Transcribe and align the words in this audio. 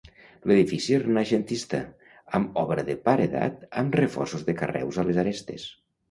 L'edifici 0.51 0.93
és 0.95 1.01
renaixentista, 1.01 1.81
amb 2.39 2.57
obra 2.61 2.85
de 2.87 2.95
paredat 3.09 3.59
amb 3.83 3.97
reforços 4.01 4.47
de 4.47 4.55
carreus 4.63 4.99
a 5.05 5.07
les 5.11 5.21
arestes. 5.25 5.67